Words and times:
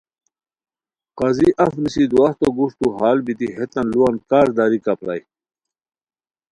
قاضی 1.19 1.49
اف 1.63 1.73
نیسی 1.83 2.03
دُواہتو 2.11 2.47
گوُݯتو 2.55 2.87
ہال 2.97 3.17
بیتی 3.25 3.47
ہیتان 3.57 3.85
لوُان 3.91 4.15
کار 4.29 4.47
داریکا 4.57 4.93
پرائے 4.99 5.21